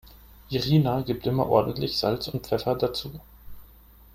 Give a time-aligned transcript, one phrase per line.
[0.49, 3.19] Irina gibt immer ordentlich Salz und Pfeffer dazu.